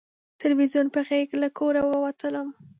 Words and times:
تلویزیون 0.41 0.87
په 0.95 0.99
غېږ 1.07 1.29
له 1.41 1.47
کوره 1.57 1.81
ووتلم 1.85 2.47